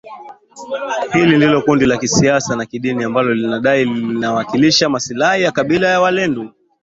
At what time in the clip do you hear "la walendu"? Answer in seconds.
5.91-6.51